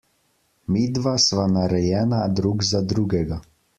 Midva 0.75 1.13
sva 1.25 1.45
narejena 1.53 2.23
drug 2.41 2.67
za 2.71 2.83
drugega! 2.95 3.39